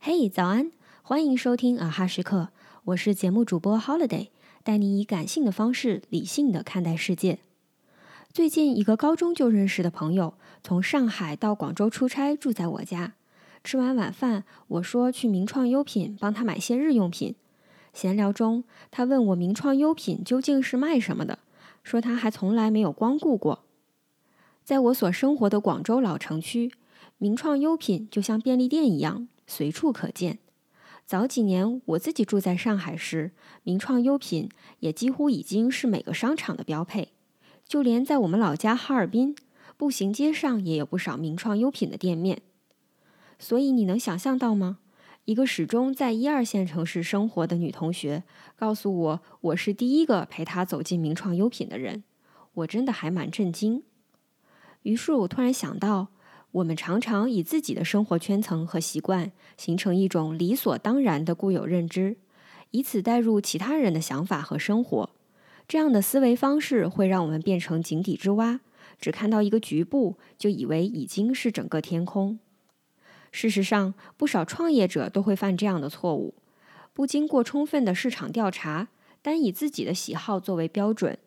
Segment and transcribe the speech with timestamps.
[0.00, 0.72] 嘿，早安！
[1.02, 2.48] 欢迎收听啊哈时刻，
[2.86, 4.28] 我是节目主播 Holiday，
[4.64, 7.38] 带你以感性的方式理性的看待世界。
[8.32, 13.12] 最近，一个高中就认识的朋友从上海到广州出差，住在我家。
[13.62, 17.36] 吃完晚饭，我说去名创优品帮他买些日用品。
[17.92, 21.38] 闲聊中，他问我名创优品究竟是卖什么的，
[21.82, 23.63] 说他还从来没有光顾过。
[24.64, 26.72] 在我所生活的广州老城区，
[27.18, 30.38] 名创优品就像便利店一样，随处可见。
[31.04, 33.32] 早几年我自己住在上海时，
[33.62, 37.10] 名创优品也几乎已经是每个商场的标配。
[37.68, 39.36] 就连在我们老家哈尔滨，
[39.76, 42.40] 步行街上也有不少名创优品的店面。
[43.38, 44.78] 所以你能想象到吗？
[45.26, 48.22] 一个始终在一二线城市生活的女同学
[48.56, 52.02] 告诉我，我是第一个陪她走进名创优品的人，
[52.54, 53.82] 我真的还蛮震惊。
[54.84, 56.08] 于是我突然想到，
[56.52, 62.16] 我们常常以自己的生活圈层和习惯形成一种理所当然的固有认知，
[62.70, 65.10] 以此带入其他人的想法和生活。
[65.66, 68.60] 这样的思维方式会让我们变成井底之蛙，
[69.00, 72.38] 只看到一个局部，就以为已经是整个天空。
[73.32, 76.34] 事实上，不少创业者都会犯这样的错误：
[76.92, 78.88] 不经过充分的市场调查，
[79.22, 81.18] 单以自己的喜好作为标准，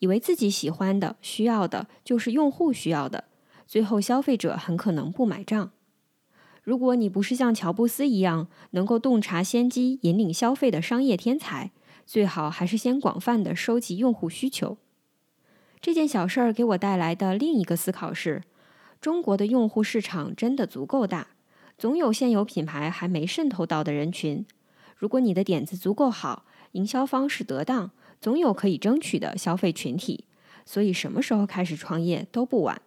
[0.00, 3.24] 以为自己喜欢的、需要的就是用户需要的，
[3.66, 5.70] 最后消费者很可能不买账。
[6.62, 11.70] 如果你不是像乔布斯一样能够洞察先机、引领消费的商业天才，
[12.04, 14.76] 最好还是先广泛的收集用户需求。
[15.80, 18.42] 这件小事儿给我带来的另一个思考是：
[19.00, 21.28] 中国的用户市场真的足够大。
[21.78, 24.44] 总有现有品牌还没渗透到的人群。
[24.96, 30.24] 如果你的点子足够好，营销方式得当，总有可以争取的消费群体。
[30.64, 32.82] 所以什么时候开始创业都不晚。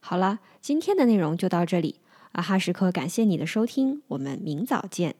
[0.00, 2.00] 好了，今天的内容就到这里。
[2.32, 5.14] 啊哈时刻，感谢你的收听，我们明早见。